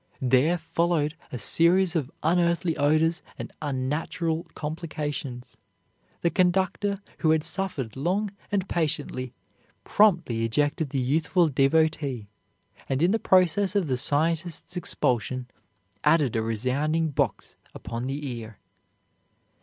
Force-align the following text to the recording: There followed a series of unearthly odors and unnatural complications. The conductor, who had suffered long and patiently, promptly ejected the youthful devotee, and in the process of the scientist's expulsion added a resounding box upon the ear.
There 0.23 0.57
followed 0.57 1.13
a 1.31 1.37
series 1.37 1.95
of 1.95 2.09
unearthly 2.23 2.75
odors 2.75 3.21
and 3.37 3.53
unnatural 3.61 4.47
complications. 4.55 5.57
The 6.21 6.31
conductor, 6.31 6.97
who 7.19 7.29
had 7.29 7.43
suffered 7.43 7.95
long 7.95 8.31
and 8.51 8.67
patiently, 8.67 9.35
promptly 9.83 10.43
ejected 10.43 10.89
the 10.89 10.97
youthful 10.99 11.49
devotee, 11.49 12.29
and 12.89 13.03
in 13.03 13.11
the 13.11 13.19
process 13.19 13.75
of 13.75 13.85
the 13.85 13.95
scientist's 13.95 14.75
expulsion 14.75 15.45
added 16.03 16.35
a 16.35 16.41
resounding 16.41 17.09
box 17.11 17.55
upon 17.75 18.07
the 18.07 18.27
ear. 18.27 18.57